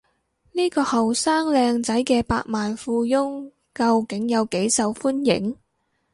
[0.53, 5.55] 呢個後生靚仔嘅百萬富翁究竟有幾受歡迎？